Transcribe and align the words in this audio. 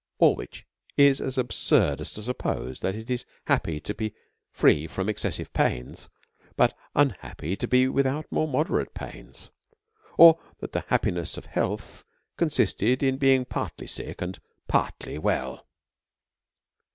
All 0.17 0.35
which 0.35 0.65
is 0.97 1.21
as 1.21 1.37
absurd 1.37 2.01
as 2.01 2.11
to 2.13 2.23
suppose 2.23 2.79
that 2.79 2.95
it 2.95 3.07
is 3.11 3.23
happy 3.45 3.79
to 3.81 3.93
be 3.93 4.15
free 4.51 4.87
from 4.87 5.07
excessive 5.07 5.53
pains, 5.53 6.09
but 6.57 6.75
unhappy 6.95 7.55
to 7.57 7.67
be 7.67 7.87
without 7.87 8.25
more 8.31 8.47
moderate 8.47 8.95
pains; 8.95 9.51
or 10.17 10.39
that 10.59 10.71
the 10.71 10.85
happiness 10.87 11.37
of 11.37 11.45
health 11.45 12.03
consisted 12.35 13.03
in 13.03 13.17
be 13.17 13.35
ing' 13.35 13.45
partly 13.45 13.85
sick 13.85 14.23
and 14.23 14.39
partly 14.67 15.19
well. 15.19 15.67